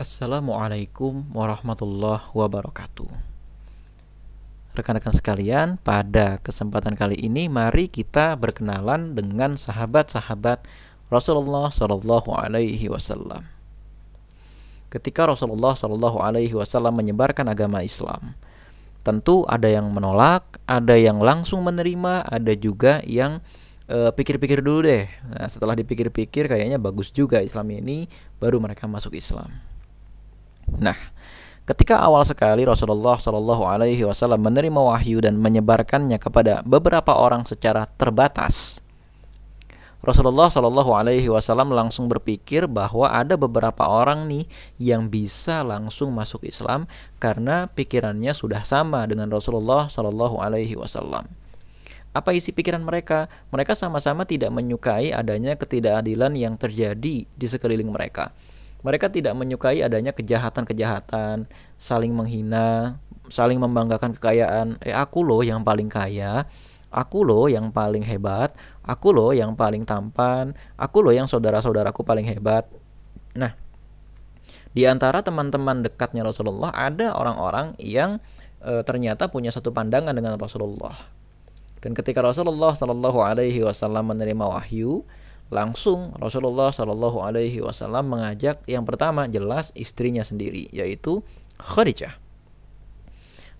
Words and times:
Assalamualaikum 0.00 1.28
warahmatullahi 1.28 2.32
wabarakatuh. 2.32 3.12
Rekan-rekan 4.72 5.12
sekalian, 5.12 5.76
pada 5.76 6.40
kesempatan 6.40 6.96
kali 6.96 7.20
ini 7.20 7.52
mari 7.52 7.84
kita 7.84 8.32
berkenalan 8.40 9.12
dengan 9.12 9.60
sahabat-sahabat 9.60 10.64
Rasulullah 11.12 11.68
Shallallahu 11.68 12.32
Alaihi 12.32 12.88
Wasallam. 12.88 13.44
Ketika 14.88 15.28
Rasulullah 15.28 15.76
Shallallahu 15.76 16.16
Alaihi 16.24 16.56
Wasallam 16.56 16.96
menyebarkan 16.96 17.52
agama 17.52 17.84
Islam, 17.84 18.32
tentu 19.04 19.44
ada 19.52 19.68
yang 19.68 19.84
menolak, 19.92 20.64
ada 20.64 20.96
yang 20.96 21.20
langsung 21.20 21.60
menerima, 21.60 22.24
ada 22.24 22.56
juga 22.56 23.04
yang 23.04 23.44
eh, 23.84 24.08
pikir-pikir 24.16 24.64
dulu 24.64 24.80
deh. 24.80 25.12
Nah, 25.28 25.44
setelah 25.52 25.76
dipikir-pikir 25.76 26.48
kayaknya 26.48 26.80
bagus 26.80 27.12
juga 27.12 27.44
Islam 27.44 27.68
ini, 27.84 28.08
baru 28.40 28.64
mereka 28.64 28.88
masuk 28.88 29.12
Islam. 29.12 29.69
Nah, 30.78 30.94
ketika 31.66 31.98
awal 31.98 32.22
sekali 32.22 32.62
Rasulullah 32.62 33.18
Shallallahu 33.18 33.66
Alaihi 33.66 34.06
Wasallam 34.06 34.46
menerima 34.46 34.78
wahyu 34.78 35.18
dan 35.18 35.40
menyebarkannya 35.40 36.20
kepada 36.22 36.62
beberapa 36.62 37.16
orang 37.16 37.42
secara 37.48 37.90
terbatas, 37.98 38.84
Rasulullah 40.00 40.48
Shallallahu 40.48 40.96
Alaihi 40.96 41.28
Wasallam 41.28 41.76
langsung 41.76 42.08
berpikir 42.08 42.64
bahwa 42.64 43.12
ada 43.12 43.36
beberapa 43.36 43.84
orang 43.84 44.24
nih 44.32 44.48
yang 44.80 45.12
bisa 45.12 45.60
langsung 45.60 46.08
masuk 46.16 46.48
Islam 46.48 46.88
karena 47.20 47.68
pikirannya 47.68 48.32
sudah 48.32 48.64
sama 48.64 49.04
dengan 49.04 49.28
Rasulullah 49.28 49.92
Shallallahu 49.92 50.40
Alaihi 50.40 50.72
Wasallam. 50.78 51.28
Apa 52.10 52.34
isi 52.34 52.50
pikiran 52.50 52.82
mereka? 52.82 53.30
Mereka 53.54 53.76
sama-sama 53.76 54.26
tidak 54.26 54.50
menyukai 54.50 55.14
adanya 55.14 55.54
ketidakadilan 55.54 56.32
yang 56.34 56.58
terjadi 56.58 57.28
di 57.28 57.46
sekeliling 57.46 57.92
mereka 57.92 58.34
mereka 58.80 59.12
tidak 59.12 59.36
menyukai 59.36 59.84
adanya 59.84 60.16
kejahatan-kejahatan, 60.16 61.48
saling 61.76 62.12
menghina, 62.16 62.96
saling 63.28 63.60
membanggakan 63.60 64.16
kekayaan. 64.16 64.80
Eh 64.80 64.96
aku 64.96 65.20
loh 65.20 65.44
yang 65.44 65.60
paling 65.60 65.92
kaya, 65.92 66.48
aku 66.90 67.22
loh 67.22 67.46
yang 67.46 67.70
paling 67.70 68.02
hebat, 68.02 68.56
aku 68.82 69.14
loh 69.14 69.30
yang 69.30 69.54
paling 69.54 69.86
tampan, 69.86 70.56
aku 70.80 71.04
loh 71.04 71.14
yang 71.14 71.30
saudara-saudaraku 71.30 72.02
paling 72.02 72.26
hebat. 72.26 72.66
Nah, 73.36 73.54
di 74.74 74.88
antara 74.88 75.22
teman-teman 75.22 75.86
dekatnya 75.86 76.26
Rasulullah 76.26 76.74
ada 76.74 77.14
orang-orang 77.14 77.78
yang 77.78 78.18
e, 78.58 78.82
ternyata 78.82 79.30
punya 79.30 79.54
satu 79.54 79.70
pandangan 79.70 80.14
dengan 80.14 80.34
Rasulullah. 80.34 80.94
Dan 81.80 81.96
ketika 81.96 82.20
Rasulullah 82.20 82.76
Shallallahu 82.76 83.18
Alaihi 83.24 83.64
Wasallam 83.64 84.12
menerima 84.12 84.44
wahyu, 84.44 85.06
langsung 85.50 86.14
Rasulullah 86.16 86.70
Shallallahu 86.70 87.20
Alaihi 87.26 87.58
Wasallam 87.58 88.06
mengajak 88.06 88.62
yang 88.70 88.86
pertama 88.86 89.26
jelas 89.26 89.74
istrinya 89.74 90.22
sendiri 90.22 90.70
yaitu 90.70 91.26
Khadijah. 91.58 92.16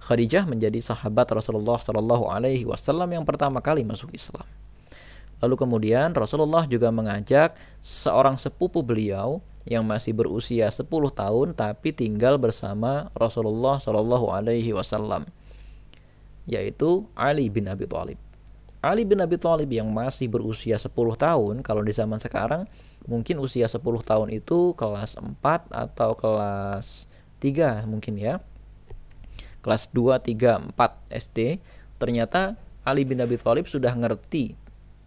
Khadijah 0.00 0.48
menjadi 0.48 0.80
sahabat 0.80 1.28
Rasulullah 1.34 1.76
Shallallahu 1.82 2.30
Alaihi 2.30 2.64
Wasallam 2.64 3.10
yang 3.10 3.26
pertama 3.26 3.58
kali 3.60 3.82
masuk 3.82 4.14
Islam. 4.14 4.46
Lalu 5.42 5.54
kemudian 5.58 6.14
Rasulullah 6.14 6.64
juga 6.64 6.94
mengajak 6.94 7.58
seorang 7.82 8.38
sepupu 8.38 8.86
beliau 8.86 9.42
yang 9.68 9.84
masih 9.84 10.16
berusia 10.16 10.70
10 10.70 10.88
tahun 10.88 11.52
tapi 11.52 11.92
tinggal 11.92 12.40
bersama 12.40 13.12
Rasulullah 13.12 13.82
Shallallahu 13.82 14.30
Alaihi 14.30 14.72
Wasallam 14.72 15.28
yaitu 16.48 17.04
Ali 17.18 17.50
bin 17.50 17.68
Abi 17.68 17.84
Thalib. 17.84 18.29
Ali 18.80 19.04
bin 19.04 19.20
Abi 19.20 19.36
Thalib 19.36 19.68
yang 19.68 19.92
masih 19.92 20.32
berusia 20.32 20.80
10 20.80 20.88
tahun 20.96 21.60
kalau 21.60 21.84
di 21.84 21.92
zaman 21.92 22.16
sekarang 22.16 22.64
mungkin 23.04 23.36
usia 23.36 23.68
10 23.68 23.76
tahun 24.00 24.32
itu 24.32 24.72
kelas 24.72 25.20
4 25.20 25.36
atau 25.68 26.16
kelas 26.16 27.04
3 27.44 27.84
mungkin 27.84 28.16
ya. 28.16 28.40
Kelas 29.60 29.92
2, 29.92 30.16
3, 30.24 30.72
4 30.72 31.12
SD 31.12 31.60
ternyata 32.00 32.56
Ali 32.80 33.04
bin 33.04 33.20
Abi 33.20 33.36
Thalib 33.36 33.68
sudah 33.68 33.92
ngerti 33.92 34.56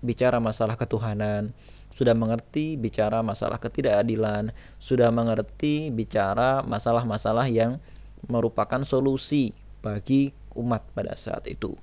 bicara 0.06 0.38
masalah 0.38 0.78
ketuhanan 0.78 1.58
sudah 1.97 2.14
mengerti 2.18 2.78
bicara 2.78 3.26
masalah 3.26 3.58
ketidakadilan 3.58 4.53
sudah 4.78 5.09
mengerti 5.09 5.90
bicara 5.90 6.62
masalah-masalah 6.66 7.50
yang 7.50 7.81
merupakan 8.30 8.81
solusi 8.86 9.53
bagi 9.81 10.34
umat 10.53 10.86
pada 10.94 11.18
saat 11.18 11.50
itu 11.50 11.74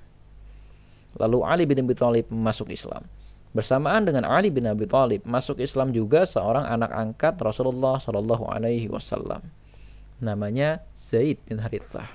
Lalu 1.19 1.37
Ali 1.43 1.63
bin 1.67 1.83
Abi 1.83 1.95
Thalib 1.97 2.29
masuk 2.31 2.71
Islam. 2.71 3.07
Bersamaan 3.51 4.07
dengan 4.07 4.23
Ali 4.23 4.47
bin 4.47 4.63
Abi 4.63 4.87
Thalib 4.87 5.27
masuk 5.27 5.59
Islam 5.59 5.91
juga 5.91 6.23
seorang 6.23 6.63
anak 6.63 6.91
angkat 6.95 7.35
Rasulullah 7.43 7.99
Shallallahu 7.99 8.47
Alaihi 8.47 8.87
Wasallam. 8.87 9.43
Namanya 10.23 10.87
Zaid 10.95 11.43
bin 11.43 11.59
Harithah. 11.59 12.07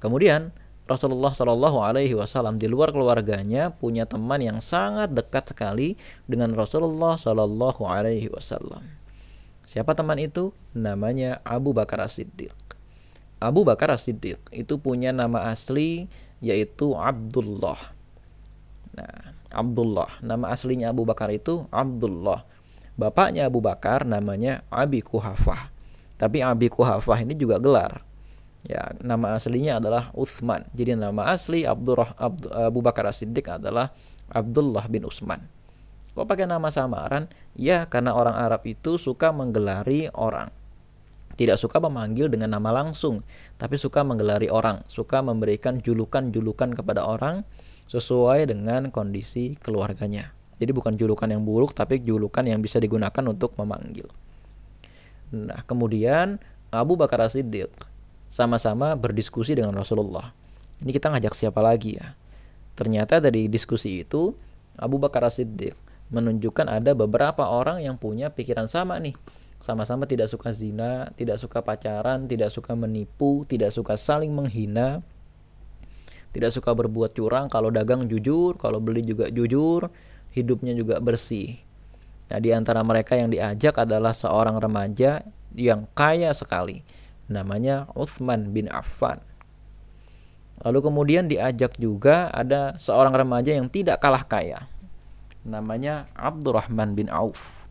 Kemudian 0.00 0.56
Rasulullah 0.86 1.34
Shallallahu 1.34 1.82
Alaihi 1.82 2.14
Wasallam 2.14 2.56
di 2.56 2.70
luar 2.70 2.94
keluarganya 2.94 3.74
punya 3.74 4.06
teman 4.06 4.38
yang 4.38 4.62
sangat 4.62 5.12
dekat 5.12 5.50
sekali 5.52 5.98
dengan 6.24 6.54
Rasulullah 6.56 7.18
Shallallahu 7.18 7.82
Alaihi 7.84 8.32
Wasallam. 8.32 8.86
Siapa 9.66 9.98
teman 9.98 10.16
itu? 10.22 10.54
Namanya 10.72 11.42
Abu 11.42 11.74
Bakar 11.74 11.98
As-Siddiq. 12.00 12.65
Abu 13.36 13.68
Bakar 13.68 13.92
As-Siddiq 13.92 14.40
itu 14.48 14.74
punya 14.80 15.12
nama 15.12 15.52
asli 15.52 16.08
yaitu 16.40 16.96
Abdullah. 16.96 17.78
Nah, 18.96 19.36
Abdullah. 19.52 20.20
Nama 20.24 20.52
aslinya 20.52 20.92
Abu 20.92 21.04
Bakar 21.04 21.28
itu 21.32 21.68
Abdullah. 21.68 22.44
Bapaknya 22.96 23.48
Abu 23.48 23.60
Bakar 23.60 24.08
namanya 24.08 24.64
Abi 24.72 25.04
Kuhafah. 25.04 25.68
Tapi 26.16 26.40
Abi 26.40 26.72
Kuhafah 26.72 27.20
ini 27.20 27.36
juga 27.36 27.60
gelar. 27.60 28.00
Ya, 28.64 28.96
nama 29.04 29.36
aslinya 29.36 29.78
adalah 29.78 30.10
Uthman. 30.16 30.64
Jadi 30.72 30.96
nama 30.96 31.30
asli 31.30 31.62
Abdurrah, 31.68 32.16
Abd, 32.16 32.50
Abu 32.50 32.80
Bakar 32.80 33.12
As-Siddiq 33.12 33.46
adalah 33.46 33.92
Abdullah 34.32 34.88
bin 34.88 35.04
Utsman. 35.04 35.44
Kok 36.16 36.24
pakai 36.24 36.48
nama 36.48 36.72
samaran? 36.72 37.28
Ya, 37.52 37.84
karena 37.86 38.16
orang 38.16 38.32
Arab 38.32 38.64
itu 38.64 38.96
suka 38.96 39.28
menggelari 39.30 40.08
orang 40.16 40.50
tidak 41.36 41.60
suka 41.60 41.76
memanggil 41.78 42.32
dengan 42.32 42.56
nama 42.56 42.72
langsung, 42.72 43.20
tapi 43.60 43.76
suka 43.76 44.00
menggelari 44.00 44.48
orang, 44.48 44.80
suka 44.88 45.20
memberikan 45.20 45.78
julukan-julukan 45.84 46.72
kepada 46.72 47.04
orang 47.04 47.44
sesuai 47.92 48.48
dengan 48.48 48.88
kondisi 48.88 49.54
keluarganya. 49.60 50.32
Jadi 50.56 50.72
bukan 50.72 50.96
julukan 50.96 51.28
yang 51.28 51.44
buruk, 51.44 51.76
tapi 51.76 52.00
julukan 52.00 52.40
yang 52.40 52.64
bisa 52.64 52.80
digunakan 52.80 53.20
untuk 53.28 53.52
memanggil. 53.60 54.08
Nah, 55.36 55.60
kemudian 55.68 56.40
Abu 56.72 56.96
Bakar 56.96 57.20
As-Siddiq 57.20 57.68
sama-sama 58.32 58.96
berdiskusi 58.96 59.52
dengan 59.52 59.76
Rasulullah. 59.76 60.32
Ini 60.80 60.90
kita 60.96 61.12
ngajak 61.12 61.36
siapa 61.36 61.60
lagi 61.60 62.00
ya? 62.00 62.16
Ternyata 62.76 63.20
dari 63.20 63.48
diskusi 63.52 64.00
itu 64.00 64.32
Abu 64.80 64.96
Bakar 64.96 65.28
As-Siddiq 65.28 65.76
menunjukkan 66.08 66.70
ada 66.70 66.96
beberapa 66.96 67.44
orang 67.44 67.84
yang 67.84 68.00
punya 68.00 68.32
pikiran 68.32 68.70
sama 68.70 68.96
nih 69.02 69.16
sama-sama 69.58 70.04
tidak 70.04 70.28
suka 70.28 70.52
zina, 70.52 71.10
tidak 71.16 71.40
suka 71.40 71.64
pacaran, 71.64 72.28
tidak 72.28 72.52
suka 72.52 72.76
menipu, 72.76 73.48
tidak 73.48 73.72
suka 73.72 73.96
saling 73.96 74.30
menghina, 74.30 75.00
tidak 76.36 76.52
suka 76.52 76.76
berbuat 76.76 77.16
curang, 77.16 77.48
kalau 77.48 77.72
dagang 77.72 78.04
jujur, 78.04 78.60
kalau 78.60 78.76
beli 78.76 79.00
juga 79.00 79.32
jujur, 79.32 79.88
hidupnya 80.36 80.76
juga 80.76 81.00
bersih. 81.00 81.56
Nah, 82.28 82.38
di 82.42 82.52
antara 82.52 82.84
mereka 82.84 83.16
yang 83.16 83.32
diajak 83.32 83.80
adalah 83.80 84.12
seorang 84.12 84.60
remaja 84.60 85.24
yang 85.56 85.88
kaya 85.96 86.34
sekali. 86.36 86.84
Namanya 87.26 87.88
Uthman 87.96 88.52
bin 88.52 88.68
Affan. 88.68 89.22
Lalu 90.62 90.78
kemudian 90.84 91.24
diajak 91.28 91.76
juga 91.76 92.32
ada 92.32 92.74
seorang 92.76 93.12
remaja 93.12 93.54
yang 93.56 93.68
tidak 93.68 94.00
kalah 94.00 94.24
kaya. 94.24 94.68
Namanya 95.46 96.10
Abdurrahman 96.16 96.98
bin 96.98 97.06
Auf. 97.12 97.65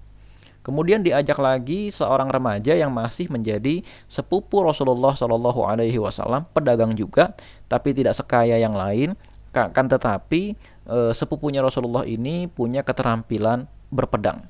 Kemudian 0.66 1.06
diajak 1.06 1.38
lagi 1.38 1.94
seorang 1.94 2.26
remaja 2.26 2.74
yang 2.74 2.90
masih 2.90 3.30
menjadi 3.30 3.86
sepupu 4.10 4.66
Rasulullah 4.66 5.14
Shallallahu 5.14 5.62
Alaihi 5.62 6.02
Wasallam, 6.02 6.50
pedagang 6.58 6.90
juga, 6.98 7.38
tapi 7.70 7.94
tidak 7.94 8.18
sekaya 8.18 8.58
yang 8.58 8.74
lain. 8.74 9.14
Kan 9.54 9.86
tetapi 9.86 10.58
e, 10.90 10.98
sepupunya 11.14 11.62
Rasulullah 11.62 12.02
ini 12.10 12.50
punya 12.50 12.82
keterampilan 12.82 13.70
berpedang. 13.94 14.50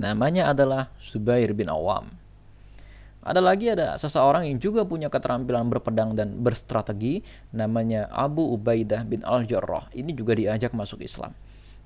Namanya 0.00 0.56
adalah 0.56 0.88
Zubair 0.96 1.52
bin 1.52 1.68
Awam. 1.68 2.08
Ada 3.20 3.44
lagi 3.44 3.68
ada 3.68 4.00
seseorang 4.00 4.48
yang 4.48 4.56
juga 4.56 4.88
punya 4.88 5.12
keterampilan 5.12 5.68
berpedang 5.68 6.16
dan 6.16 6.40
berstrategi, 6.40 7.20
namanya 7.52 8.08
Abu 8.08 8.56
Ubaidah 8.56 9.04
bin 9.04 9.20
Al-Jarrah. 9.20 9.92
Ini 9.92 10.16
juga 10.16 10.32
diajak 10.32 10.72
masuk 10.72 11.04
Islam. 11.04 11.36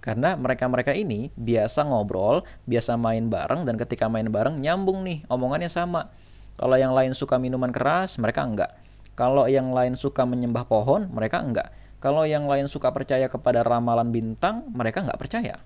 Karena 0.02 0.34
mereka-mereka 0.34 0.92
ini 0.92 1.30
biasa 1.38 1.86
ngobrol, 1.86 2.42
biasa 2.66 2.98
main 2.98 3.30
bareng 3.30 3.62
dan 3.62 3.78
ketika 3.78 4.10
main 4.10 4.26
bareng 4.26 4.58
nyambung 4.58 5.06
nih, 5.06 5.22
omongannya 5.30 5.70
sama. 5.70 6.10
Kalau 6.58 6.74
yang 6.74 6.90
lain 6.90 7.14
suka 7.14 7.38
minuman 7.38 7.70
keras, 7.70 8.18
mereka 8.18 8.42
enggak. 8.42 8.74
Kalau 9.14 9.46
yang 9.46 9.70
lain 9.70 9.94
suka 9.94 10.26
menyembah 10.26 10.66
pohon, 10.66 11.06
mereka 11.14 11.38
enggak. 11.38 11.70
Kalau 12.02 12.26
yang 12.26 12.50
lain 12.50 12.66
suka 12.66 12.90
percaya 12.90 13.30
kepada 13.30 13.62
ramalan 13.62 14.10
bintang, 14.10 14.66
mereka 14.74 15.06
enggak 15.06 15.22
percaya. 15.22 15.62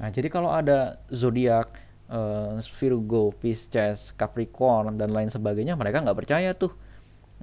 Nah, 0.00 0.08
jadi 0.08 0.32
kalau 0.32 0.48
ada 0.48 0.96
zodiak, 1.12 1.68
uh, 2.10 2.58
Virgo, 2.58 3.34
Pisces, 3.34 4.14
Capricorn 4.14 4.96
dan 4.98 5.10
lain 5.12 5.30
sebagainya 5.30 5.74
mereka 5.74 6.02
nggak 6.02 6.18
percaya 6.18 6.50
tuh 6.54 6.74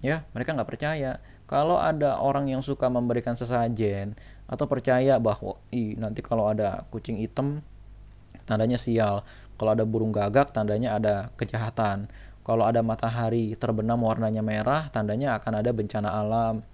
ya 0.01 0.25
mereka 0.33 0.55
nggak 0.55 0.69
percaya 0.69 1.19
kalau 1.53 1.77
ada 1.77 2.17
orang 2.17 2.49
yang 2.49 2.65
suka 2.65 2.89
memberikan 2.89 3.37
sesajen 3.37 4.17
atau 4.49 4.65
percaya 4.65 5.21
bahwa 5.21 5.61
Ih, 5.69 5.93
nanti 6.01 6.25
kalau 6.25 6.49
ada 6.49 6.89
kucing 6.89 7.21
hitam 7.21 7.61
tandanya 8.49 8.81
sial. 8.81 9.21
Kalau 9.53 9.77
ada 9.77 9.85
burung 9.85 10.09
gagak 10.09 10.49
tandanya 10.49 10.97
ada 10.97 11.29
kejahatan. 11.37 12.09
Kalau 12.41 12.65
ada 12.65 12.81
matahari 12.81 13.53
terbenam 13.53 14.01
warnanya 14.01 14.41
merah 14.41 14.89
tandanya 14.89 15.37
akan 15.37 15.61
ada 15.61 15.69
bencana 15.69 16.09
alam. 16.09 16.65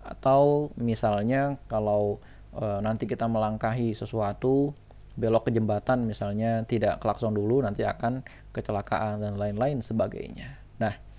Atau 0.00 0.72
misalnya 0.80 1.60
kalau 1.68 2.16
e, 2.56 2.64
nanti 2.80 3.04
kita 3.04 3.28
melangkahi 3.28 3.92
sesuatu 3.92 4.72
belok 5.12 5.52
ke 5.52 5.60
jembatan 5.60 6.08
misalnya 6.08 6.64
tidak 6.64 7.04
klakson 7.04 7.36
dulu 7.36 7.60
nanti 7.60 7.84
akan 7.84 8.24
kecelakaan 8.56 9.20
dan 9.20 9.36
lain-lain 9.36 9.84
sebagainya. 9.84 10.56
Nah, 10.80 11.11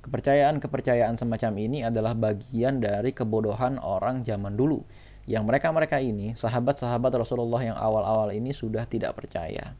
kepercayaan-kepercayaan 0.00 1.16
semacam 1.20 1.52
ini 1.60 1.84
adalah 1.84 2.16
bagian 2.16 2.80
dari 2.80 3.12
kebodohan 3.12 3.76
orang 3.80 4.24
zaman 4.24 4.56
dulu 4.56 4.84
yang 5.28 5.44
mereka-mereka 5.44 6.00
ini 6.00 6.34
sahabat-sahabat 6.34 7.12
Rasulullah 7.20 7.60
yang 7.62 7.78
awal-awal 7.78 8.32
ini 8.32 8.50
sudah 8.50 8.88
tidak 8.88 9.14
percaya. 9.14 9.76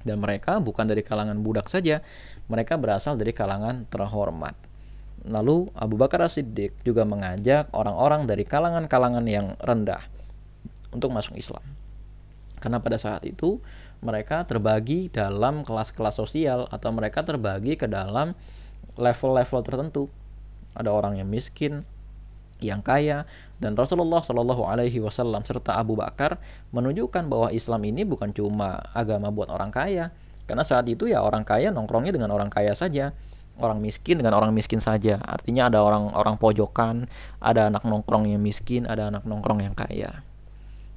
Dan 0.00 0.20
mereka 0.20 0.62
bukan 0.62 0.88
dari 0.88 1.04
kalangan 1.04 1.36
budak 1.44 1.68
saja, 1.68 2.00
mereka 2.48 2.80
berasal 2.80 3.20
dari 3.20 3.36
kalangan 3.36 3.84
terhormat. 3.90 4.56
Lalu 5.28 5.68
Abu 5.76 6.00
Bakar 6.00 6.24
As-Siddiq 6.24 6.72
juga 6.80 7.04
mengajak 7.04 7.68
orang-orang 7.76 8.24
dari 8.24 8.48
kalangan-kalangan 8.48 9.24
yang 9.28 9.52
rendah 9.60 10.00
untuk 10.96 11.12
masuk 11.12 11.36
Islam. 11.36 11.64
Karena 12.60 12.80
pada 12.80 12.96
saat 12.96 13.24
itu 13.28 13.60
mereka 14.00 14.48
terbagi 14.48 15.12
dalam 15.12 15.60
kelas-kelas 15.64 16.16
sosial 16.16 16.64
atau 16.72 16.88
mereka 16.92 17.20
terbagi 17.20 17.76
ke 17.76 17.84
dalam 17.84 18.32
level-level 18.98 19.60
tertentu. 19.66 20.02
Ada 20.74 20.90
orang 20.94 21.18
yang 21.18 21.26
miskin, 21.26 21.82
yang 22.62 22.80
kaya, 22.80 23.26
dan 23.58 23.74
Rasulullah 23.74 24.22
Shallallahu 24.22 24.64
Alaihi 24.64 25.02
Wasallam 25.02 25.42
serta 25.42 25.76
Abu 25.76 25.98
Bakar 25.98 26.38
menunjukkan 26.70 27.26
bahwa 27.26 27.48
Islam 27.50 27.82
ini 27.88 28.06
bukan 28.06 28.30
cuma 28.30 28.80
agama 28.94 29.28
buat 29.34 29.50
orang 29.50 29.74
kaya, 29.74 30.14
karena 30.46 30.62
saat 30.62 30.86
itu 30.86 31.10
ya 31.10 31.20
orang 31.20 31.42
kaya 31.42 31.74
nongkrongnya 31.74 32.14
dengan 32.14 32.30
orang 32.30 32.48
kaya 32.48 32.72
saja, 32.72 33.12
orang 33.60 33.82
miskin 33.82 34.18
dengan 34.18 34.34
orang 34.38 34.54
miskin 34.56 34.80
saja. 34.80 35.20
Artinya 35.20 35.68
ada 35.68 35.84
orang-orang 35.84 36.36
pojokan, 36.40 37.10
ada 37.42 37.68
anak 37.68 37.84
nongkrong 37.84 38.30
yang 38.30 38.40
miskin, 38.40 38.88
ada 38.88 39.12
anak 39.12 39.26
nongkrong 39.28 39.60
yang 39.60 39.76
kaya. 39.76 40.24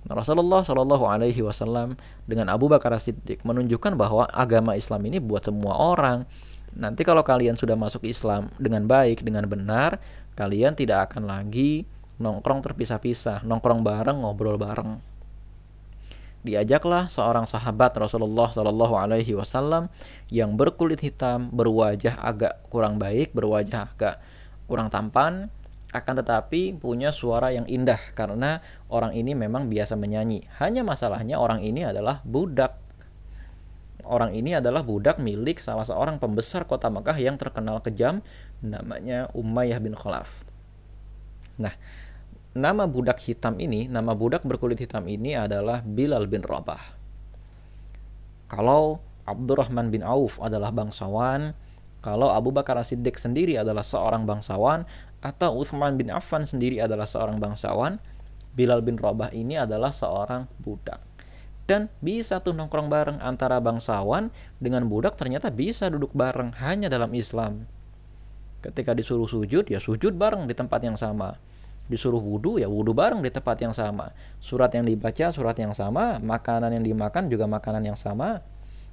Nah, 0.04 0.20
Rasulullah 0.20 0.68
Shallallahu 0.68 1.08
Alaihi 1.08 1.40
Wasallam 1.44 1.96
dengan 2.28 2.52
Abu 2.52 2.68
Bakar 2.68 2.92
Siddiq 3.00 3.40
menunjukkan 3.48 3.96
bahwa 3.96 4.28
agama 4.28 4.76
Islam 4.76 5.00
ini 5.08 5.24
buat 5.24 5.48
semua 5.48 5.80
orang. 5.80 6.28
Nanti 6.74 7.06
kalau 7.06 7.22
kalian 7.22 7.54
sudah 7.54 7.78
masuk 7.78 8.06
Islam 8.10 8.50
dengan 8.58 8.90
baik, 8.90 9.22
dengan 9.22 9.46
benar, 9.46 10.02
kalian 10.34 10.74
tidak 10.74 11.12
akan 11.12 11.30
lagi 11.30 11.86
nongkrong 12.18 12.62
terpisah-pisah, 12.66 13.46
nongkrong 13.46 13.86
bareng, 13.86 14.22
ngobrol 14.22 14.58
bareng. 14.58 15.02
Diajaklah 16.44 17.08
seorang 17.08 17.48
sahabat 17.48 17.96
Rasulullah 17.96 18.52
Shallallahu 18.52 19.00
Alaihi 19.00 19.32
Wasallam 19.32 19.88
yang 20.28 20.60
berkulit 20.60 21.00
hitam, 21.00 21.48
berwajah 21.56 22.20
agak 22.20 22.68
kurang 22.68 23.00
baik, 23.00 23.32
berwajah 23.32 23.88
agak 23.96 24.20
kurang 24.68 24.92
tampan, 24.92 25.48
akan 25.96 26.20
tetapi 26.20 26.76
punya 26.76 27.14
suara 27.14 27.54
yang 27.56 27.64
indah 27.70 28.02
karena 28.18 28.60
orang 28.92 29.16
ini 29.16 29.38
memang 29.38 29.72
biasa 29.72 29.96
menyanyi. 29.96 30.44
Hanya 30.60 30.84
masalahnya 30.84 31.40
orang 31.40 31.64
ini 31.64 31.88
adalah 31.88 32.20
budak. 32.28 32.83
Orang 34.04 34.36
ini 34.36 34.52
adalah 34.52 34.84
budak 34.84 35.18
milik 35.24 35.64
salah 35.64 35.88
seorang 35.88 36.20
pembesar 36.20 36.68
kota 36.68 36.92
Mekah 36.92 37.16
yang 37.16 37.40
terkenal 37.40 37.80
kejam 37.80 38.20
namanya 38.60 39.32
Umayyah 39.32 39.80
bin 39.80 39.96
Khalaf. 39.96 40.44
Nah, 41.56 41.72
nama 42.52 42.84
budak 42.84 43.24
hitam 43.24 43.56
ini, 43.64 43.88
nama 43.88 44.12
budak 44.12 44.44
berkulit 44.44 44.78
hitam 44.84 45.08
ini 45.08 45.40
adalah 45.40 45.80
Bilal 45.82 46.28
bin 46.28 46.44
Rabah. 46.44 47.00
Kalau 48.52 49.00
Abdurrahman 49.24 49.88
bin 49.88 50.04
Auf 50.04 50.44
adalah 50.44 50.76
bangsawan, 50.76 51.56
kalau 52.04 52.28
Abu 52.28 52.52
Bakar 52.52 52.76
As-Siddiq 52.76 53.16
sendiri 53.16 53.56
adalah 53.56 53.88
seorang 53.88 54.28
bangsawan, 54.28 54.84
atau 55.24 55.56
Uthman 55.56 55.96
bin 55.96 56.12
Affan 56.12 56.44
sendiri 56.44 56.84
adalah 56.84 57.08
seorang 57.08 57.40
bangsawan, 57.40 58.04
Bilal 58.54 58.84
bin 58.84 59.00
Rabah 59.00 59.32
ini 59.32 59.56
adalah 59.56 59.96
seorang 59.96 60.52
budak. 60.60 61.13
Dan 61.74 61.90
bisa 62.06 62.38
tuh 62.38 62.54
nongkrong 62.54 62.86
bareng 62.86 63.18
antara 63.18 63.58
bangsawan 63.58 64.30
dengan 64.62 64.86
budak 64.86 65.18
ternyata 65.18 65.50
bisa 65.50 65.90
duduk 65.90 66.14
bareng 66.14 66.54
hanya 66.62 66.86
dalam 66.86 67.10
Islam. 67.18 67.66
Ketika 68.62 68.94
disuruh 68.94 69.26
sujud, 69.26 69.66
ya 69.66 69.82
sujud 69.82 70.14
bareng 70.14 70.46
di 70.46 70.54
tempat 70.54 70.86
yang 70.86 70.94
sama. 70.94 71.42
Disuruh 71.90 72.22
wudhu, 72.22 72.62
ya 72.62 72.70
wudhu 72.70 72.94
bareng 72.94 73.26
di 73.26 73.34
tempat 73.34 73.58
yang 73.66 73.74
sama. 73.74 74.14
Surat 74.38 74.70
yang 74.78 74.86
dibaca, 74.86 75.34
surat 75.34 75.58
yang 75.58 75.74
sama. 75.74 76.22
Makanan 76.22 76.78
yang 76.78 76.86
dimakan 76.86 77.26
juga 77.26 77.50
makanan 77.50 77.90
yang 77.90 77.98
sama. 77.98 78.46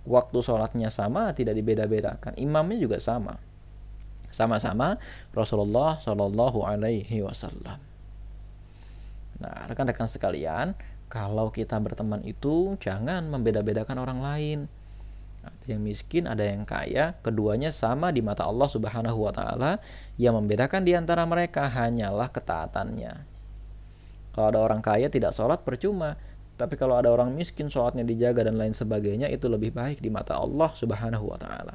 Waktu 0.09 0.41
sholatnya 0.41 0.89
sama, 0.89 1.37
tidak 1.37 1.61
dibeda-bedakan. 1.61 2.33
Imamnya 2.41 2.81
juga 2.81 2.97
sama 2.97 3.37
sama-sama 4.31 4.97
Rasulullah 5.35 5.99
Shallallahu 5.99 6.63
Alaihi 6.63 7.21
Wasallam. 7.27 7.83
Nah, 9.41 9.67
rekan-rekan 9.67 10.07
sekalian, 10.07 10.79
kalau 11.11 11.51
kita 11.51 11.75
berteman 11.83 12.23
itu 12.23 12.79
jangan 12.79 13.27
membeda-bedakan 13.27 13.99
orang 13.99 14.23
lain. 14.23 14.59
Ada 15.43 15.75
yang 15.75 15.83
miskin, 15.83 16.31
ada 16.31 16.47
yang 16.47 16.63
kaya, 16.63 17.19
keduanya 17.27 17.75
sama 17.75 18.15
di 18.15 18.23
mata 18.23 18.47
Allah 18.47 18.71
Subhanahu 18.71 19.19
wa 19.27 19.35
taala. 19.35 19.83
Yang 20.15 20.39
membedakan 20.39 20.87
di 20.87 20.95
antara 20.95 21.27
mereka 21.27 21.67
hanyalah 21.67 22.31
ketaatannya. 22.31 23.27
Kalau 24.31 24.47
ada 24.55 24.61
orang 24.63 24.79
kaya 24.79 25.11
tidak 25.11 25.35
sholat 25.35 25.67
percuma, 25.67 26.15
tapi 26.55 26.79
kalau 26.79 26.95
ada 26.95 27.11
orang 27.11 27.35
miskin 27.35 27.67
sholatnya 27.67 28.07
dijaga 28.07 28.47
dan 28.47 28.55
lain 28.55 28.77
sebagainya 28.77 29.27
itu 29.35 29.51
lebih 29.51 29.75
baik 29.75 29.99
di 29.99 30.15
mata 30.15 30.39
Allah 30.39 30.71
Subhanahu 30.71 31.27
wa 31.27 31.39
taala. 31.43 31.75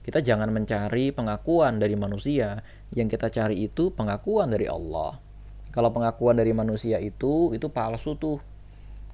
Kita 0.00 0.24
jangan 0.24 0.48
mencari 0.48 1.12
pengakuan 1.12 1.76
dari 1.76 1.94
manusia, 1.94 2.64
yang 2.96 3.06
kita 3.06 3.28
cari 3.28 3.68
itu 3.68 3.92
pengakuan 3.92 4.48
dari 4.48 4.64
Allah. 4.64 5.31
Kalau 5.72 5.88
pengakuan 5.88 6.36
dari 6.36 6.52
manusia 6.52 7.00
itu 7.00 7.56
itu 7.56 7.66
palsu 7.72 8.14
tuh. 8.14 8.38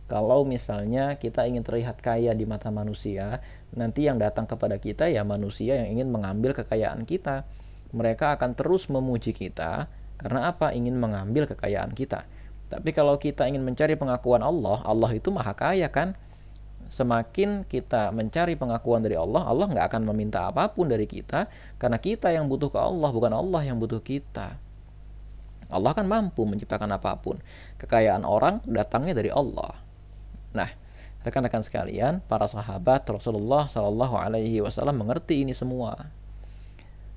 Kalau 0.08 0.42
misalnya 0.42 1.20
kita 1.20 1.44
ingin 1.44 1.62
terlihat 1.62 2.00
kaya 2.00 2.32
di 2.32 2.48
mata 2.48 2.72
manusia, 2.72 3.44
nanti 3.76 4.08
yang 4.08 4.16
datang 4.16 4.48
kepada 4.48 4.80
kita 4.80 5.06
ya 5.06 5.20
manusia 5.22 5.78
yang 5.84 6.00
ingin 6.00 6.08
mengambil 6.08 6.56
kekayaan 6.56 7.04
kita. 7.06 7.44
Mereka 7.92 8.36
akan 8.40 8.56
terus 8.56 8.88
memuji 8.90 9.36
kita 9.36 9.86
karena 10.18 10.50
apa? 10.50 10.72
Ingin 10.72 10.96
mengambil 10.96 11.46
kekayaan 11.46 11.92
kita. 11.92 12.24
Tapi 12.68 12.90
kalau 12.92 13.16
kita 13.20 13.48
ingin 13.48 13.64
mencari 13.64 13.96
pengakuan 13.96 14.42
Allah, 14.42 14.80
Allah 14.84 15.10
itu 15.14 15.28
maha 15.32 15.52
kaya 15.56 15.88
kan? 15.88 16.16
semakin 16.88 17.68
kita 17.68 18.08
mencari 18.16 18.56
pengakuan 18.56 19.04
dari 19.04 19.14
Allah, 19.14 19.44
Allah 19.44 19.68
nggak 19.68 19.86
akan 19.92 20.02
meminta 20.08 20.48
apa 20.48 20.72
pun 20.72 20.88
dari 20.88 21.04
kita 21.04 21.46
karena 21.76 22.00
kita 22.00 22.32
yang 22.32 22.48
butuh 22.48 22.72
ke 22.72 22.80
Allah, 22.80 23.12
bukan 23.12 23.32
Allah 23.32 23.60
yang 23.60 23.76
butuh 23.76 24.00
kita. 24.00 24.56
Allah 25.68 25.92
kan 25.92 26.08
mampu 26.08 26.48
menciptakan 26.48 26.88
apa 26.96 27.16
pun. 27.20 27.36
Kekayaan 27.76 28.24
orang 28.24 28.64
datangnya 28.64 29.12
dari 29.12 29.28
Allah. 29.28 29.76
Nah, 30.56 30.70
rekan-rekan 31.24 31.60
sekalian, 31.60 32.24
para 32.24 32.48
sahabat 32.48 33.04
Rasulullah 33.04 33.68
Shallallahu 33.68 34.16
Alaihi 34.16 34.64
Wasallam 34.64 35.04
mengerti 35.04 35.44
ini 35.44 35.52
semua. 35.52 36.08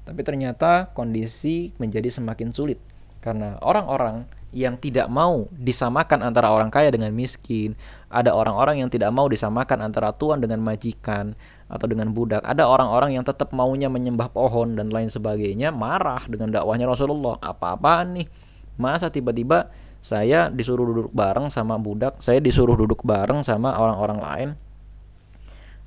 Tapi 0.03 0.21
ternyata 0.27 0.91
kondisi 0.91 1.71
menjadi 1.79 2.11
semakin 2.11 2.51
sulit 2.51 2.81
karena 3.23 3.61
orang-orang 3.61 4.25
yang 4.51 4.75
tidak 4.75 5.07
mau 5.07 5.47
disamakan 5.55 6.27
antara 6.27 6.51
orang 6.51 6.67
kaya 6.67 6.91
dengan 6.91 7.15
miskin, 7.15 7.75
ada 8.11 8.35
orang-orang 8.35 8.83
yang 8.83 8.91
tidak 8.91 9.07
mau 9.15 9.31
disamakan 9.31 9.79
antara 9.87 10.11
tuan 10.11 10.43
dengan 10.43 10.59
majikan 10.59 11.31
atau 11.71 11.87
dengan 11.87 12.11
budak, 12.11 12.43
ada 12.43 12.67
orang-orang 12.67 13.15
yang 13.15 13.23
tetap 13.23 13.55
maunya 13.55 13.87
menyembah 13.87 14.27
pohon 14.27 14.75
dan 14.75 14.91
lain 14.91 15.07
sebagainya, 15.07 15.71
marah 15.71 16.19
dengan 16.27 16.51
dakwahnya 16.51 16.83
Rasulullah. 16.83 17.39
Apa-apaan 17.39 18.19
nih? 18.19 18.27
Masa 18.75 19.07
tiba-tiba 19.07 19.71
saya 20.03 20.51
disuruh 20.51 20.83
duduk 20.83 21.15
bareng 21.15 21.47
sama 21.47 21.79
budak, 21.79 22.19
saya 22.19 22.43
disuruh 22.43 22.75
duduk 22.75 23.07
bareng 23.07 23.47
sama 23.47 23.71
orang-orang 23.79 24.19
lain. 24.19 24.49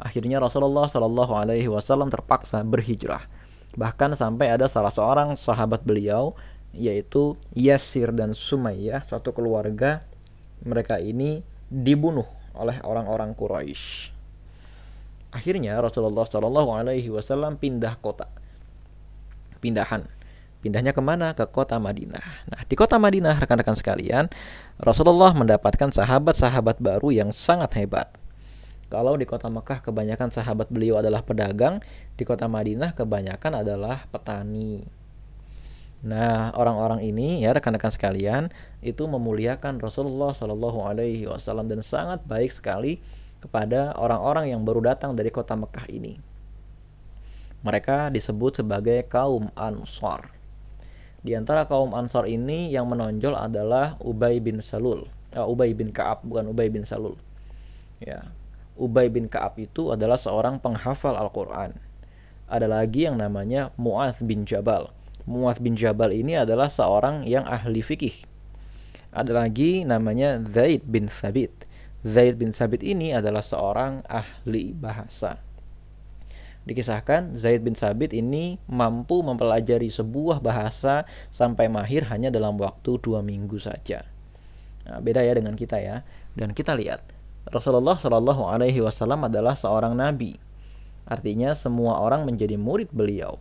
Akhirnya 0.00 0.40
Rasulullah 0.40 0.88
Shallallahu 0.88 1.32
Alaihi 1.36 1.68
Wasallam 1.68 2.08
terpaksa 2.08 2.64
berhijrah. 2.64 3.28
Bahkan 3.74 4.14
sampai 4.14 4.54
ada 4.54 4.70
salah 4.70 4.90
seorang 4.94 5.34
sahabat 5.34 5.82
beliau 5.82 6.38
yaitu 6.74 7.38
Yasir 7.54 8.10
dan 8.10 8.34
Sumayyah 8.34 9.06
satu 9.06 9.30
keluarga 9.30 10.02
mereka 10.62 10.98
ini 10.98 11.46
dibunuh 11.70 12.26
oleh 12.54 12.78
orang-orang 12.82 13.34
Quraisy. 13.34 14.14
Akhirnya 15.34 15.74
Rasulullah 15.82 16.22
Shallallahu 16.22 16.70
Alaihi 16.70 17.10
Wasallam 17.10 17.58
pindah 17.58 17.98
kota, 17.98 18.30
pindahan, 19.58 20.06
pindahnya 20.62 20.94
ke 20.94 21.02
mana? 21.02 21.34
Ke 21.34 21.50
kota 21.50 21.82
Madinah. 21.82 22.46
Nah 22.46 22.62
di 22.62 22.78
kota 22.78 23.02
Madinah 23.02 23.42
rekan-rekan 23.42 23.74
sekalian, 23.74 24.30
Rasulullah 24.78 25.34
mendapatkan 25.34 25.90
sahabat-sahabat 25.90 26.78
baru 26.78 27.10
yang 27.10 27.34
sangat 27.34 27.74
hebat. 27.82 28.14
Kalau 28.94 29.18
di 29.18 29.26
kota 29.26 29.50
Mekah 29.50 29.82
kebanyakan 29.82 30.30
sahabat 30.30 30.70
beliau 30.70 31.02
adalah 31.02 31.26
pedagang, 31.26 31.82
di 32.14 32.22
kota 32.22 32.46
Madinah 32.46 32.94
kebanyakan 32.94 33.66
adalah 33.66 34.06
petani. 34.06 35.03
Nah, 36.04 36.52
orang-orang 36.52 37.00
ini 37.00 37.40
ya 37.40 37.56
rekan-rekan 37.56 37.88
sekalian 37.88 38.52
itu 38.84 39.08
memuliakan 39.08 39.80
Rasulullah 39.80 40.36
Shallallahu 40.36 40.84
Alaihi 40.84 41.24
Wasallam 41.24 41.72
dan 41.72 41.80
sangat 41.80 42.20
baik 42.28 42.52
sekali 42.52 43.00
kepada 43.40 43.96
orang-orang 43.96 44.52
yang 44.52 44.60
baru 44.68 44.84
datang 44.84 45.16
dari 45.16 45.32
kota 45.32 45.56
Mekah 45.56 45.88
ini. 45.88 46.20
Mereka 47.64 48.12
disebut 48.12 48.60
sebagai 48.60 49.00
kaum 49.08 49.48
Ansar. 49.56 50.28
Di 51.24 51.32
antara 51.32 51.64
kaum 51.64 51.96
Ansar 51.96 52.28
ini 52.28 52.68
yang 52.68 52.84
menonjol 52.84 53.32
adalah 53.32 53.96
Ubay 54.04 54.44
bin 54.44 54.60
Salul. 54.60 55.08
Uh, 55.32 55.48
Ubay 55.48 55.72
bin 55.72 55.88
Kaab 55.88 56.20
bukan 56.20 56.52
Ubay 56.52 56.68
bin 56.68 56.84
Salul. 56.84 57.16
Ya. 58.04 58.28
Ubay 58.76 59.08
bin 59.08 59.32
Kaab 59.32 59.56
itu 59.56 59.88
adalah 59.88 60.20
seorang 60.20 60.60
penghafal 60.60 61.16
Al-Qur'an. 61.16 61.72
Ada 62.44 62.68
lagi 62.68 63.08
yang 63.08 63.16
namanya 63.16 63.72
Mu'adz 63.80 64.20
bin 64.20 64.44
Jabal 64.44 64.92
Muaz 65.24 65.56
bin 65.56 65.72
Jabal 65.72 66.12
ini 66.12 66.36
adalah 66.36 66.68
seorang 66.68 67.24
yang 67.24 67.48
ahli 67.48 67.80
fikih. 67.80 68.28
Ada 69.08 69.32
lagi 69.32 69.86
namanya 69.86 70.42
Zaid 70.44 70.84
bin 70.84 71.08
Sabit. 71.08 71.54
Zaid 72.04 72.36
bin 72.36 72.52
Sabit 72.52 72.84
ini 72.84 73.16
adalah 73.16 73.40
seorang 73.40 74.04
ahli 74.04 74.76
bahasa. 74.76 75.40
Dikisahkan 76.68 77.36
Zaid 77.36 77.64
bin 77.64 77.72
Sabit 77.72 78.12
ini 78.12 78.60
mampu 78.68 79.24
mempelajari 79.24 79.88
sebuah 79.88 80.44
bahasa 80.44 81.08
sampai 81.32 81.72
mahir 81.72 82.04
hanya 82.12 82.28
dalam 82.28 82.60
waktu 82.60 83.00
dua 83.00 83.24
minggu 83.24 83.56
saja. 83.56 84.04
Nah, 84.84 85.00
beda 85.00 85.24
ya 85.24 85.32
dengan 85.36 85.56
kita 85.56 85.80
ya. 85.80 86.04
Dan 86.36 86.52
kita 86.52 86.76
lihat 86.76 87.00
Rasulullah 87.48 87.96
Shallallahu 87.96 88.44
Alaihi 88.48 88.84
Wasallam 88.84 89.28
adalah 89.28 89.56
seorang 89.56 89.96
nabi. 89.96 90.36
Artinya 91.04 91.52
semua 91.56 92.00
orang 92.00 92.24
menjadi 92.28 92.56
murid 92.56 92.92
beliau. 92.92 93.36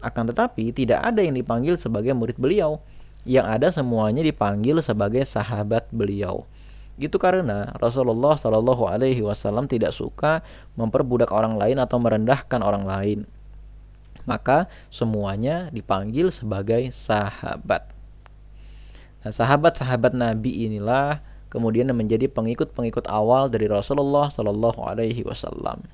Akan 0.00 0.28
tetapi 0.28 0.72
tidak 0.72 1.00
ada 1.04 1.20
yang 1.20 1.36
dipanggil 1.36 1.76
sebagai 1.76 2.16
murid 2.16 2.40
beliau. 2.40 2.80
Yang 3.28 3.46
ada 3.52 3.68
semuanya 3.68 4.24
dipanggil 4.24 4.80
sebagai 4.80 5.24
sahabat 5.28 5.88
beliau. 5.92 6.48
Itu 7.00 7.16
karena 7.16 7.72
Rasulullah 7.80 8.36
Shallallahu 8.36 8.84
Alaihi 8.84 9.24
Wasallam 9.24 9.64
tidak 9.68 9.96
suka 9.96 10.44
memperbudak 10.76 11.32
orang 11.32 11.56
lain 11.56 11.80
atau 11.80 11.96
merendahkan 11.96 12.60
orang 12.60 12.84
lain. 12.84 13.18
Maka 14.28 14.68
semuanya 14.92 15.72
dipanggil 15.72 16.28
sebagai 16.28 16.92
sahabat. 16.92 17.88
Nah, 19.20 19.32
sahabat-sahabat 19.32 20.16
Nabi 20.16 20.68
inilah 20.68 21.24
kemudian 21.48 21.88
menjadi 21.92 22.28
pengikut-pengikut 22.28 23.08
awal 23.08 23.48
dari 23.48 23.68
Rasulullah 23.68 24.28
Shallallahu 24.28 24.80
Alaihi 24.84 25.24
Wasallam. 25.24 25.84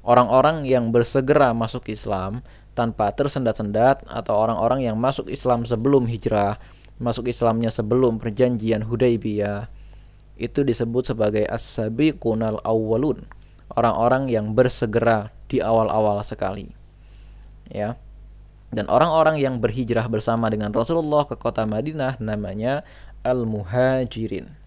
Orang-orang 0.00 0.64
yang 0.64 0.88
bersegera 0.88 1.52
masuk 1.52 1.92
Islam 1.92 2.40
tanpa 2.74 3.10
tersendat-sendat 3.12 4.06
atau 4.06 4.34
orang-orang 4.38 4.86
yang 4.86 4.96
masuk 4.96 5.26
Islam 5.28 5.66
sebelum 5.66 6.06
hijrah, 6.06 6.60
masuk 7.00 7.26
Islamnya 7.26 7.72
sebelum 7.72 8.20
perjanjian 8.20 8.86
Hudaybiyah, 8.86 9.66
itu 10.40 10.60
disebut 10.64 11.12
sebagai 11.12 11.44
as-sabiqunal 11.48 12.64
awwalun, 12.64 13.28
orang-orang 13.74 14.32
yang 14.32 14.56
bersegera 14.56 15.32
di 15.50 15.60
awal-awal 15.60 16.22
sekali. 16.24 16.72
Ya. 17.68 18.00
Dan 18.70 18.86
orang-orang 18.86 19.42
yang 19.42 19.58
berhijrah 19.58 20.06
bersama 20.06 20.46
dengan 20.46 20.70
Rasulullah 20.70 21.26
ke 21.26 21.34
kota 21.34 21.66
Madinah 21.66 22.22
namanya 22.22 22.86
al-muhajirin. 23.26 24.59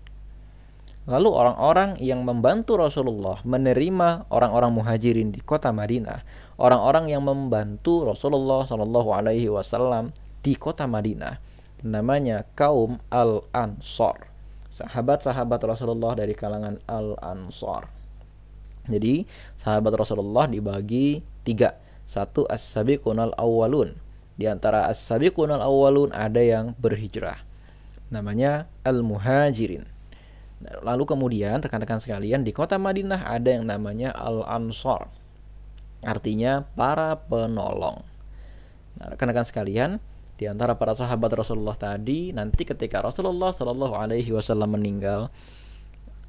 Lalu 1.03 1.35
orang-orang 1.35 1.99
yang 1.99 2.23
membantu 2.23 2.79
Rasulullah 2.79 3.43
menerima 3.43 4.31
orang-orang 4.31 4.71
muhajirin 4.71 5.35
di 5.35 5.43
kota 5.43 5.75
Madinah, 5.75 6.23
orang-orang 6.55 7.11
yang 7.11 7.27
membantu 7.27 8.07
Rasulullah 8.07 8.63
Shallallahu 8.63 9.11
Alaihi 9.11 9.51
Wasallam 9.51 10.15
di 10.39 10.55
kota 10.55 10.87
Madinah, 10.87 11.43
namanya 11.83 12.47
kaum 12.55 13.03
Al 13.11 13.43
Ansor, 13.51 14.31
sahabat-sahabat 14.71 15.59
Rasulullah 15.67 16.15
dari 16.15 16.31
kalangan 16.39 16.79
Al 16.87 17.19
Ansor. 17.19 17.91
Jadi 18.87 19.27
sahabat 19.59 19.99
Rasulullah 19.99 20.47
dibagi 20.47 21.19
tiga, 21.43 21.75
satu 22.07 22.47
as-sabiqun 22.47 23.19
al-awwalun. 23.19 23.99
Di 24.39 24.47
antara 24.47 24.87
as-sabiqun 24.87 25.51
al-awwalun 25.51 26.15
ada 26.15 26.39
yang 26.39 26.79
berhijrah, 26.79 27.43
namanya 28.07 28.71
al-muhajirin 28.87 29.92
Lalu 30.83 31.03
kemudian 31.03 31.59
rekan-rekan 31.59 31.99
sekalian 31.99 32.47
di 32.47 32.55
kota 32.55 32.79
Madinah 32.79 33.27
ada 33.27 33.49
yang 33.51 33.67
namanya 33.67 34.15
Al-Ansor. 34.15 35.11
Artinya 36.03 36.67
para 36.75 37.15
penolong. 37.15 38.03
Nah, 38.99 39.07
rekan-rekan 39.15 39.47
sekalian, 39.47 39.99
di 40.33 40.49
antara 40.49 40.75
para 40.75 40.97
sahabat 40.97 41.31
Rasulullah 41.37 41.77
tadi 41.77 42.33
nanti 42.33 42.65
ketika 42.65 42.99
Rasulullah 42.99 43.53
Shallallahu 43.53 43.95
alaihi 43.95 44.33
wasallam 44.33 44.75
meninggal 44.75 45.29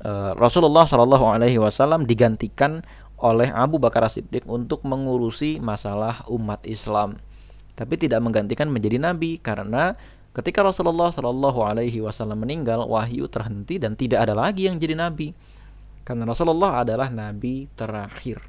uh, 0.05 0.33
Rasulullah 0.37 0.85
Shallallahu 0.85 1.25
alaihi 1.25 1.57
wasallam 1.57 2.05
digantikan 2.05 2.85
oleh 3.19 3.49
Abu 3.49 3.81
Bakar 3.81 4.05
Siddiq 4.13 4.45
untuk 4.45 4.85
mengurusi 4.85 5.57
masalah 5.57 6.23
umat 6.29 6.63
Islam. 6.69 7.17
Tapi 7.75 7.99
tidak 7.99 8.23
menggantikan 8.23 8.71
menjadi 8.71 9.03
nabi 9.03 9.41
karena 9.41 9.99
Ketika 10.35 10.67
Rasulullah 10.67 11.15
Shallallahu 11.15 11.63
Alaihi 11.63 12.03
Wasallam 12.03 12.43
meninggal, 12.43 12.83
wahyu 12.91 13.31
terhenti 13.31 13.79
dan 13.79 13.95
tidak 13.95 14.27
ada 14.27 14.35
lagi 14.35 14.67
yang 14.67 14.83
jadi 14.83 14.99
nabi, 14.99 15.31
karena 16.03 16.27
Rasulullah 16.27 16.83
adalah 16.83 17.07
nabi 17.07 17.71
terakhir. 17.79 18.43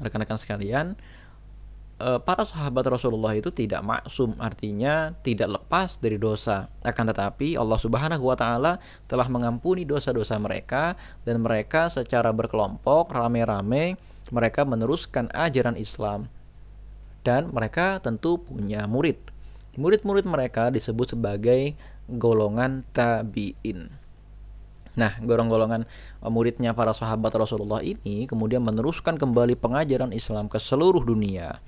Rekan-rekan 0.00 0.40
sekalian, 0.40 0.96
eh, 2.00 2.18
para 2.24 2.40
sahabat 2.48 2.88
Rasulullah 2.88 3.36
itu 3.36 3.52
tidak 3.52 3.84
maksum, 3.84 4.32
artinya 4.40 5.12
tidak 5.20 5.60
lepas 5.60 6.00
dari 6.00 6.16
dosa. 6.16 6.72
Akan 6.80 7.04
tetapi 7.04 7.60
Allah 7.60 7.76
Subhanahu 7.76 8.24
wa 8.24 8.32
taala 8.32 8.80
telah 9.04 9.28
mengampuni 9.28 9.84
dosa-dosa 9.84 10.40
mereka 10.40 10.96
dan 11.28 11.44
mereka 11.44 11.92
secara 11.92 12.32
berkelompok 12.32 13.12
rame-rame 13.12 14.00
mereka 14.32 14.64
meneruskan 14.64 15.28
ajaran 15.36 15.76
Islam. 15.76 16.32
Dan 17.20 17.52
mereka 17.52 18.00
tentu 18.00 18.40
punya 18.40 18.88
murid 18.88 19.33
Murid-murid 19.74 20.26
mereka 20.26 20.70
disebut 20.70 21.18
sebagai 21.18 21.74
golongan 22.06 22.84
tabi'in. 22.92 24.04
Nah, 24.94 25.18
golongan-golongan 25.18 25.90
uh, 26.22 26.30
muridnya 26.30 26.70
para 26.70 26.94
sahabat 26.94 27.34
Rasulullah 27.34 27.82
ini 27.82 28.30
kemudian 28.30 28.62
meneruskan 28.62 29.18
kembali 29.18 29.58
pengajaran 29.58 30.14
Islam 30.14 30.46
ke 30.46 30.62
seluruh 30.62 31.02
dunia 31.02 31.58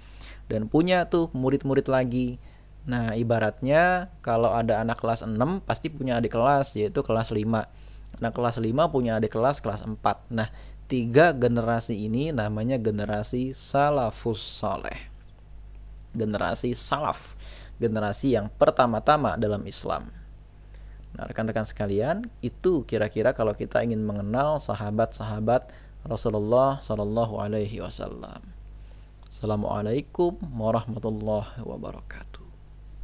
dan 0.47 0.71
punya 0.71 1.11
tuh 1.11 1.31
murid-murid 1.35 1.91
lagi. 1.91 2.39
Nah, 2.87 3.19
ibaratnya 3.19 4.15
kalau 4.23 4.55
ada 4.55 4.79
anak 4.79 5.03
kelas 5.03 5.27
6 5.27 5.35
pasti 5.67 5.91
punya 5.91 6.23
adik 6.23 6.39
kelas 6.39 6.79
yaitu 6.79 7.03
kelas 7.03 7.35
5. 7.35 7.67
Anak 8.23 8.33
kelas 8.33 8.63
5 8.63 8.95
punya 8.95 9.19
adik 9.19 9.35
kelas 9.35 9.59
kelas 9.59 9.83
4. 9.83 9.99
Nah, 10.31 10.47
tiga 10.87 11.35
generasi 11.35 11.99
ini 11.99 12.31
namanya 12.31 12.79
generasi 12.79 13.51
salafus 13.51 14.39
saleh. 14.39 15.11
Generasi 16.15 16.79
salaf 16.79 17.35
generasi 17.77 18.37
yang 18.37 18.49
pertama-tama 18.53 19.37
dalam 19.37 19.65
Islam. 19.69 20.09
Nah, 21.17 21.25
rekan-rekan 21.29 21.65
sekalian, 21.65 22.29
itu 22.45 22.85
kira-kira 22.85 23.33
kalau 23.33 23.57
kita 23.57 23.81
ingin 23.81 24.05
mengenal 24.05 24.61
sahabat-sahabat 24.61 25.73
Rasulullah 26.05 26.79
Sallallahu 26.85 27.41
Alaihi 27.41 27.81
Wasallam. 27.81 28.45
Assalamualaikum 29.27 30.39
warahmatullahi 30.55 31.61
wabarakatuh. 31.65 32.46